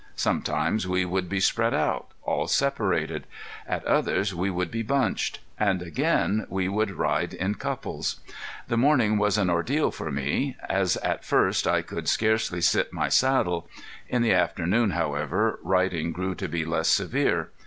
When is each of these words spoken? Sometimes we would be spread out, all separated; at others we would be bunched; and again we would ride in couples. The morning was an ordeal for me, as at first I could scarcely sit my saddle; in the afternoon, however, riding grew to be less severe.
Sometimes 0.15 0.87
we 0.87 1.05
would 1.05 1.29
be 1.29 1.39
spread 1.39 1.75
out, 1.75 2.07
all 2.23 2.47
separated; 2.47 3.27
at 3.67 3.85
others 3.85 4.33
we 4.33 4.49
would 4.49 4.71
be 4.71 4.81
bunched; 4.81 5.37
and 5.59 5.83
again 5.83 6.47
we 6.49 6.67
would 6.67 6.89
ride 6.89 7.35
in 7.35 7.53
couples. 7.53 8.19
The 8.67 8.77
morning 8.77 9.19
was 9.19 9.37
an 9.37 9.51
ordeal 9.51 9.91
for 9.91 10.09
me, 10.11 10.57
as 10.67 10.97
at 10.97 11.23
first 11.23 11.67
I 11.67 11.83
could 11.83 12.09
scarcely 12.09 12.61
sit 12.61 12.91
my 12.91 13.09
saddle; 13.09 13.69
in 14.09 14.23
the 14.23 14.33
afternoon, 14.33 14.89
however, 14.89 15.59
riding 15.61 16.13
grew 16.13 16.33
to 16.33 16.47
be 16.49 16.65
less 16.65 16.87
severe. 16.87 17.51